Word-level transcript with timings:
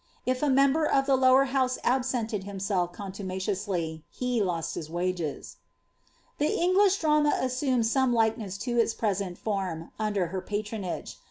If 0.25 0.41
a 0.41 0.49
member 0.49 0.83
of 0.87 1.05
the 1.05 1.15
lower 1.15 1.43
house 1.45 1.77
absented 1.83 2.43
himself 2.43 2.91
coatu 2.91 3.23
maciously, 3.23 4.01
he 4.09 4.41
lost 4.41 4.73
his 4.73 4.89
wages. 4.89 5.57
The 6.39 6.59
English 6.59 6.97
drama 6.97 7.37
assumed 7.39 7.85
some 7.85 8.11
likeness 8.11 8.57
to 8.65 8.79
its 8.79 8.95
present 8.95 9.37
form 9.37 9.91
under 9.99 10.29
her 10.33 10.41
patronage. 10.41 11.19